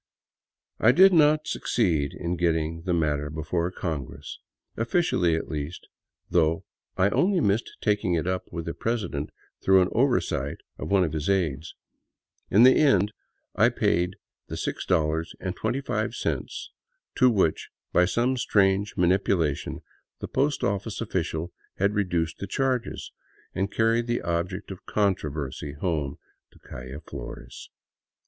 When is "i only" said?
6.97-7.39